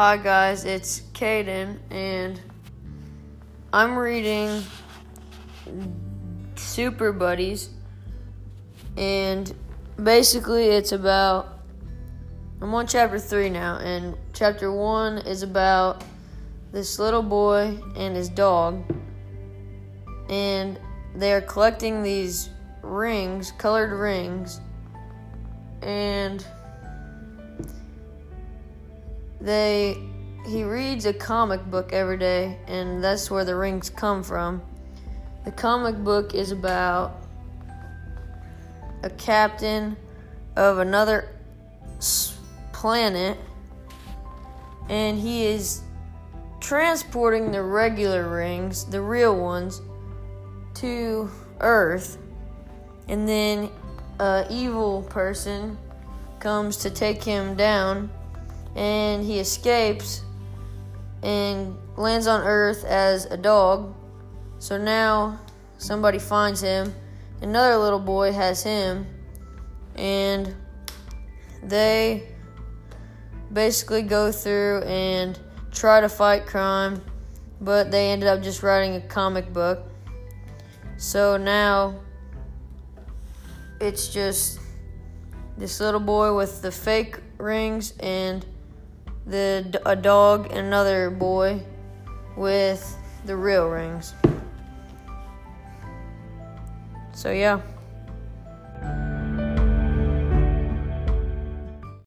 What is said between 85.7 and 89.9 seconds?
little boy with the fake rings and the